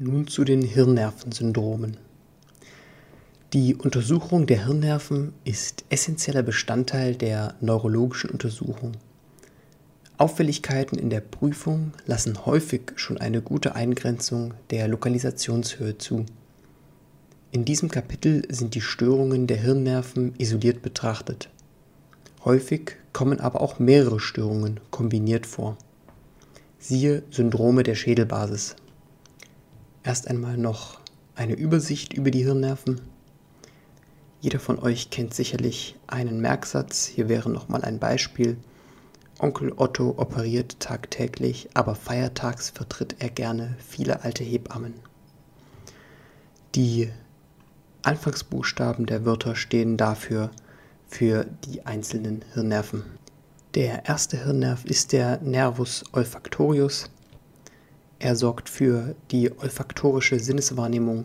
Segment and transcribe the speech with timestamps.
[0.00, 1.96] Nun zu den Hirnnervensyndromen.
[3.52, 8.92] Die Untersuchung der Hirnnerven ist essentieller Bestandteil der neurologischen Untersuchung.
[10.16, 16.26] Auffälligkeiten in der Prüfung lassen häufig schon eine gute Eingrenzung der Lokalisationshöhe zu.
[17.50, 21.50] In diesem Kapitel sind die Störungen der Hirnnerven isoliert betrachtet.
[22.44, 25.76] Häufig kommen aber auch mehrere Störungen kombiniert vor.
[26.78, 28.76] Siehe Syndrome der Schädelbasis.
[30.08, 31.00] Erst einmal noch
[31.34, 32.98] eine Übersicht über die Hirnnerven.
[34.40, 37.04] Jeder von euch kennt sicherlich einen Merksatz.
[37.04, 38.56] Hier wäre nochmal ein Beispiel.
[39.38, 44.94] Onkel Otto operiert tagtäglich, aber feiertags vertritt er gerne viele alte Hebammen.
[46.74, 47.10] Die
[48.00, 50.50] Anfangsbuchstaben der Wörter stehen dafür
[51.06, 53.04] für die einzelnen Hirnnerven.
[53.74, 57.10] Der erste Hirnnerv ist der Nervus olfactorius.
[58.20, 61.24] Er sorgt für die olfaktorische Sinneswahrnehmung.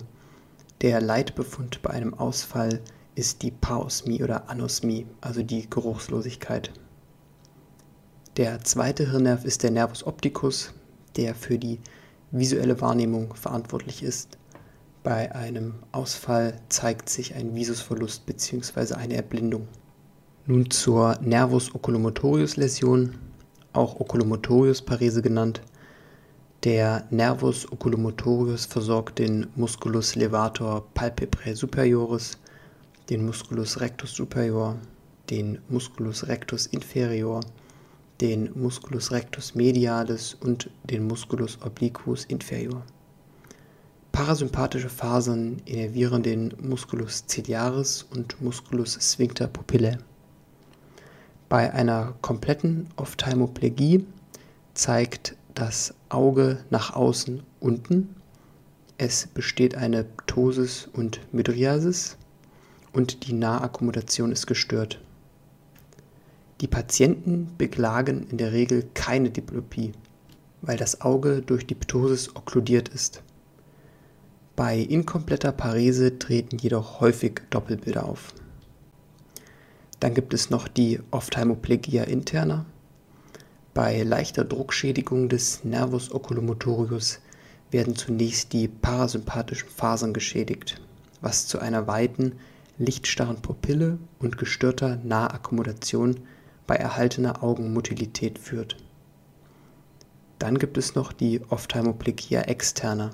[0.82, 2.82] Der Leitbefund bei einem Ausfall
[3.16, 6.72] ist die Paosmie oder Anosmie, also die Geruchslosigkeit.
[8.38, 10.74] Der zweite Hirnnerv ist der Nervus opticus,
[11.16, 11.80] der für die
[12.32, 14.38] visuelle Wahrnehmung verantwortlich ist.
[15.04, 18.96] Bei einem Ausfall zeigt sich ein Visusverlust bzw.
[18.96, 19.68] eine Erblindung.
[20.46, 23.16] Nun zur Nervus oculomotorius Läsion,
[23.72, 25.62] auch Oculomotorius Parese genannt.
[26.64, 32.38] Der Nervus oculomotorius versorgt den Musculus levator palpebrae superioris,
[33.10, 34.78] den Musculus rectus superior,
[35.30, 37.42] den Musculus rectus inferior,
[38.22, 42.82] den Musculus rectus medialis und den Musculus obliquus inferior.
[44.14, 49.98] Parasympathische Fasern innervieren den Musculus ciliaris und Musculus sphincter pupillae.
[51.50, 54.06] Bei einer kompletten Ophthalmoplegie
[54.76, 58.16] zeigt das Auge nach außen unten.
[58.98, 62.18] Es besteht eine Ptosis und Mydriasis
[62.92, 65.00] und die Nahakkommodation ist gestört.
[66.62, 69.92] Die Patienten beklagen in der Regel keine Diplopie,
[70.62, 73.22] weil das Auge durch die Ptosis okkludiert ist.
[74.56, 78.34] Bei inkompletter Parese treten jedoch häufig Doppelbilder auf.
[80.00, 82.66] Dann gibt es noch die Ophthalmoplegia interna,
[83.74, 87.20] bei leichter Druckschädigung des Nervus oculomotorius
[87.72, 90.80] werden zunächst die parasympathischen Fasern geschädigt,
[91.22, 92.34] was zu einer weiten,
[92.78, 96.20] lichtstarren Pupille und gestörter Nahakkommodation
[96.68, 98.78] bei erhaltener Augenmotilität führt.
[100.40, 103.12] Dann gibt es noch die Ophthalmoplegia externa.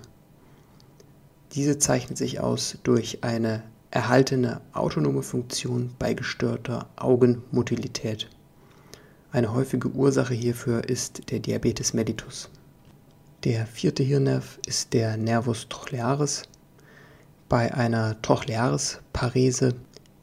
[1.53, 8.30] Diese zeichnet sich aus durch eine erhaltene autonome Funktion bei gestörter Augenmotilität.
[9.31, 12.50] Eine häufige Ursache hierfür ist der Diabetes mellitus.
[13.44, 16.44] Der vierte Hirnnerv ist der Nervus trochlearis.
[17.47, 19.75] Bei einer Trochlearis-Parese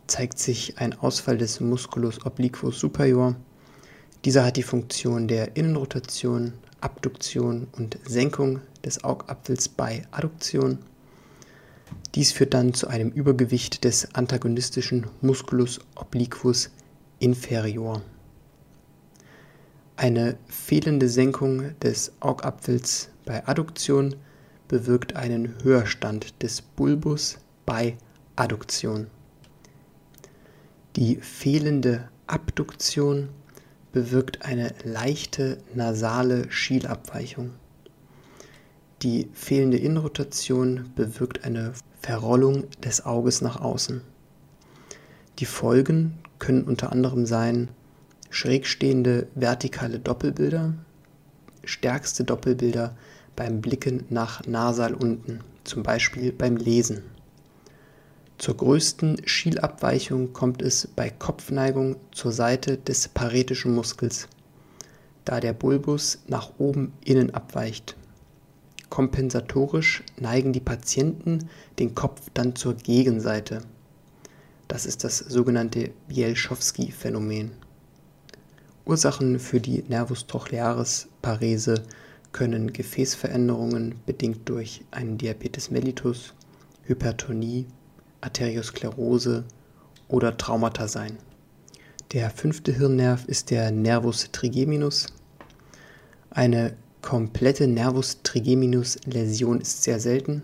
[0.08, 3.36] zeigt sich ein Ausfall des Musculus obliquus superior.
[4.24, 10.78] Dieser hat die Funktion der Innenrotation, Abduktion und Senkung des Augapfels bei Adduktion.
[12.16, 16.70] Dies führt dann zu einem Übergewicht des antagonistischen Musculus obliquus
[17.20, 18.02] inferior.
[19.98, 24.14] Eine fehlende Senkung des Augapfels bei Adduktion
[24.68, 27.96] bewirkt einen Höherstand des Bulbus bei
[28.36, 29.06] Adduktion.
[30.96, 33.30] Die fehlende Abduktion
[33.92, 37.52] bewirkt eine leichte nasale Schielabweichung.
[39.00, 44.02] Die fehlende Innenrotation bewirkt eine Verrollung des Auges nach außen.
[45.38, 47.70] Die Folgen können unter anderem sein
[48.30, 50.74] schrägstehende vertikale Doppelbilder,
[51.64, 52.96] stärkste Doppelbilder
[53.34, 57.02] beim Blicken nach nasal unten, zum Beispiel beim Lesen.
[58.38, 64.28] Zur größten Schielabweichung kommt es bei Kopfneigung zur Seite des paretischen Muskels,
[65.24, 67.96] da der Bulbus nach oben innen abweicht.
[68.90, 71.48] Kompensatorisch neigen die Patienten
[71.78, 73.62] den Kopf dann zur Gegenseite.
[74.68, 77.52] Das ist das sogenannte Bielschowski-Phänomen.
[78.86, 81.82] Ursachen für die Nervus trochlearis Parese
[82.30, 86.34] können Gefäßveränderungen bedingt durch einen Diabetes mellitus,
[86.84, 87.66] Hypertonie,
[88.20, 89.44] Arteriosklerose
[90.06, 91.16] oder Traumata sein.
[92.12, 95.06] Der fünfte Hirnnerv ist der Nervus trigeminus.
[96.30, 100.42] Eine komplette Nervus trigeminus Läsion ist sehr selten.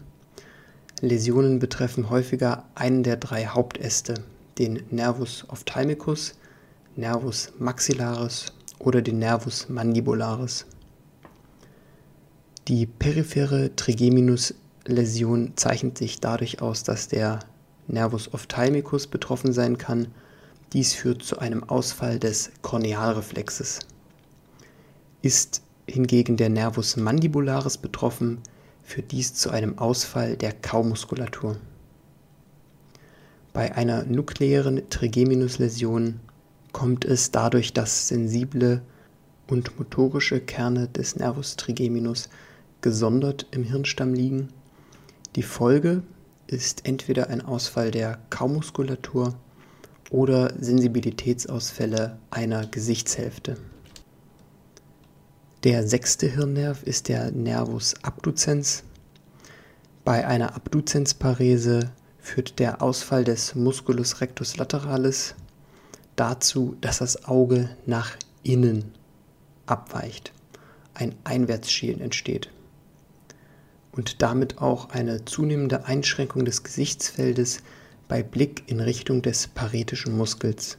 [1.00, 4.15] Läsionen betreffen häufiger einen der drei Hauptäste,
[4.59, 6.35] den Nervus ophthalmicus,
[6.94, 10.67] Nervus maxillaris oder den Nervus mandibularis.
[12.69, 14.55] Die periphere Trigeminus
[14.87, 17.39] Läsion zeichnet sich dadurch aus, dass der
[17.89, 20.09] Nervus ophthalmicus betroffen sein kann.
[20.75, 23.79] Dies führt zu einem Ausfall des Kornealreflexes.
[25.23, 28.39] Ist hingegen der Nervus mandibularis betroffen,
[28.83, 31.56] führt dies zu einem Ausfall der Kaumuskulatur.
[33.55, 36.21] Bei einer nukleären Trigeminusläsion
[36.73, 38.83] kommt es dadurch, dass sensible
[39.47, 42.29] und motorische Kerne des Nervus trigeminus
[42.81, 44.49] gesondert im Hirnstamm liegen.
[45.37, 46.03] Die Folge
[46.47, 49.35] ist entweder ein Ausfall der Kaumuskulatur
[50.11, 53.57] oder Sensibilitätsausfälle einer Gesichtshälfte.
[55.65, 58.83] Der sechste Hirnnerv ist der Nervus abducens.
[60.05, 65.35] Bei einer Abduzensparese führt der Ausfall des Musculus rectus lateralis
[66.17, 68.93] dazu, dass das Auge nach innen
[69.67, 70.32] abweicht,
[70.94, 72.50] ein Einwärtsschielen entsteht
[73.93, 77.62] und damit auch eine zunehmende Einschränkung des Gesichtsfeldes
[78.09, 80.79] bei Blick in Richtung des paretischen Muskels.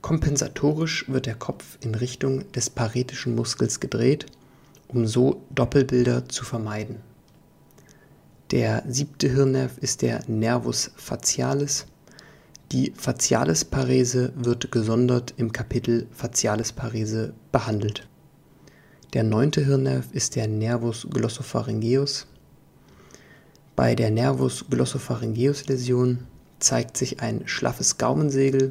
[0.00, 4.26] Kompensatorisch wird der Kopf in Richtung des paretischen Muskels gedreht,
[4.88, 6.96] um so Doppelbilder zu vermeiden.
[8.50, 11.86] Der siebte Hirnnerv ist der Nervus facialis.
[12.72, 18.08] Die Facialis-Parese wird gesondert im Kapitel Facialis-Parese behandelt.
[19.12, 22.26] Der neunte Hirnnerv ist der Nervus glossopharyngeus.
[23.76, 26.26] Bei der Nervus glossopharyngeus Läsion
[26.58, 28.70] zeigt sich ein schlaffes Gaumensegel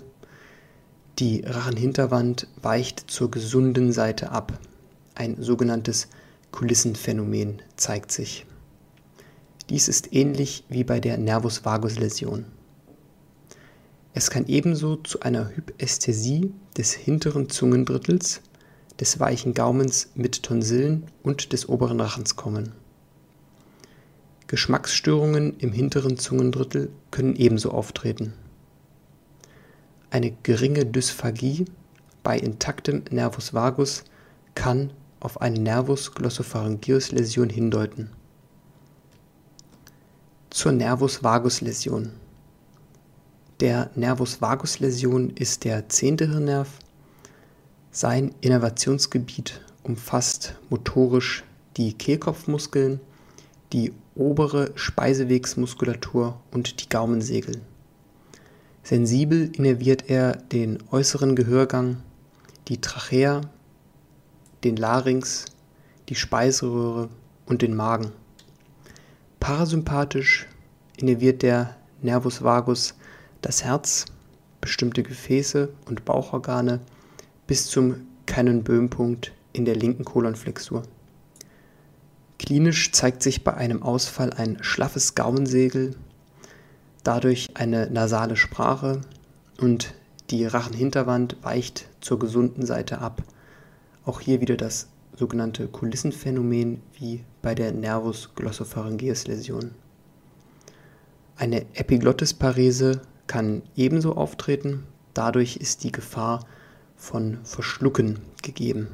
[1.19, 4.57] die Rachenhinterwand weicht zur gesunden Seite ab.
[5.13, 6.07] Ein sogenanntes
[6.51, 8.47] Kulissenphänomen zeigt sich.
[9.69, 12.45] Dies ist ähnlich wie bei der Nervus vagus Läsion.
[14.13, 18.41] Es kann ebenso zu einer Hypästhesie des hinteren Zungendrittels,
[18.99, 22.73] des weichen Gaumens mit Tonsillen und des oberen Rachens kommen.
[24.47, 28.33] Geschmacksstörungen im hinteren Zungendrittel können ebenso auftreten.
[30.09, 31.63] Eine geringe Dysphagie
[32.21, 34.03] bei intaktem Nervus vagus
[34.55, 34.91] kann
[35.21, 38.09] auf eine Nervus glossopharyngeus Läsion hindeuten.
[40.49, 42.11] Zur Nervus vagus Läsion.
[43.61, 46.79] Der Nervus vagus Läsion ist der zehnte Hirnnerv.
[47.91, 51.43] Sein Innervationsgebiet umfasst motorisch
[51.77, 52.99] die Kehlkopfmuskeln,
[53.71, 57.61] die obere Speisewegsmuskulatur und die Gaumensegel.
[58.81, 61.97] Sensibel innerviert er den äußeren Gehörgang,
[62.67, 63.41] die Trachea,
[64.63, 65.45] den Larynx,
[66.09, 67.09] die Speiseröhre
[67.45, 68.11] und den Magen.
[69.39, 70.47] Parasympathisch
[70.97, 72.95] innerviert der Nervus vagus
[73.41, 74.05] das Herz,
[74.59, 76.79] bestimmte Gefäße und Bauchorgane
[77.47, 80.83] bis zum Cannonböhm-Punkt in der linken Kolonflexur.
[82.39, 85.95] Klinisch zeigt sich bei einem Ausfall ein schlaffes Gaumensegel
[87.03, 89.01] dadurch eine nasale Sprache
[89.59, 89.93] und
[90.29, 93.23] die Rachenhinterwand weicht zur gesunden Seite ab.
[94.05, 99.71] Auch hier wieder das sogenannte Kulissenphänomen wie bei der Nervus glossopharyngeus Läsion.
[101.35, 106.45] Eine Epiglottisparese kann ebenso auftreten, dadurch ist die Gefahr
[106.95, 108.87] von Verschlucken gegeben.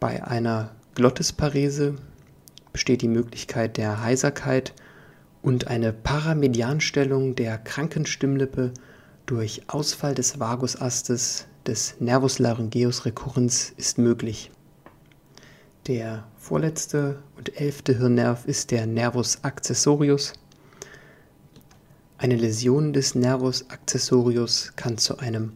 [0.00, 1.94] Bei einer Glottisparese
[2.72, 4.72] besteht die Möglichkeit der Heiserkeit
[5.42, 8.72] und eine Paramedianstellung der kranken Stimmlippe
[9.26, 14.50] durch Ausfall des Vagusastes des Nervus laryngeus recurrens ist möglich.
[15.86, 20.32] Der vorletzte und elfte Hirnnerv ist der Nervus accessorius.
[22.22, 25.54] Eine Läsion des Nervus accessorius kann zu einem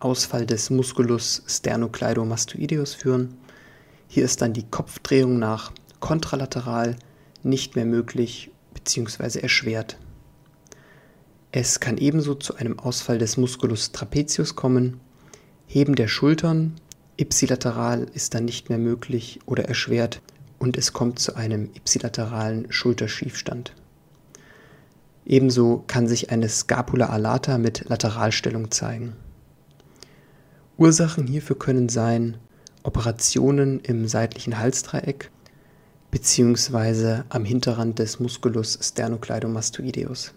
[0.00, 3.36] Ausfall des Musculus sternocleidomastoideus führen.
[4.08, 5.70] Hier ist dann die Kopfdrehung nach
[6.00, 6.96] kontralateral
[7.44, 9.38] nicht mehr möglich bzw.
[9.38, 9.96] erschwert.
[11.52, 14.98] Es kann ebenso zu einem Ausfall des Musculus trapezius kommen.
[15.68, 16.80] Heben der Schultern
[17.16, 20.20] ipsilateral ist dann nicht mehr möglich oder erschwert
[20.58, 23.72] und es kommt zu einem ipsilateralen Schulterschiefstand.
[25.28, 29.12] Ebenso kann sich eine Scapula alata mit Lateralstellung zeigen.
[30.78, 32.38] Ursachen hierfür können sein
[32.82, 35.30] Operationen im seitlichen Halsdreieck,
[36.10, 37.24] bzw.
[37.28, 40.32] am Hinterrand des Musculus sternocleidomastoideus.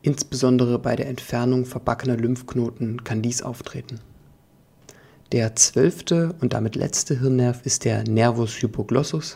[0.00, 4.00] Insbesondere bei der Entfernung verbackener Lymphknoten kann dies auftreten.
[5.32, 9.34] Der zwölfte und damit letzte Hirnnerv ist der Nervus hypoglossus.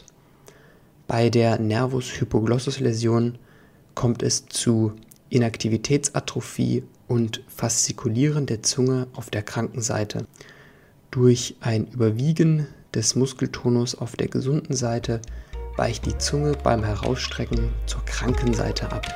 [1.06, 3.37] Bei der Nervus hypoglossus Läsion
[4.00, 4.92] kommt es zu
[5.28, 10.26] Inaktivitätsatrophie und Faszikulieren der Zunge auf der kranken Seite.
[11.11, 15.21] Durch ein Überwiegen des Muskeltonus auf der gesunden Seite
[15.76, 19.07] weicht die Zunge beim Herausstrecken zur kranken Seite ab.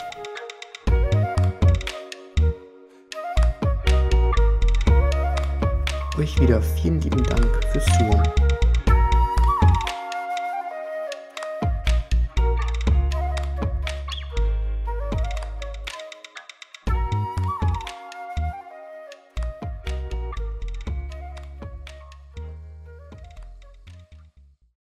[6.18, 8.53] Euch wieder vielen lieben Dank fürs Zuhören.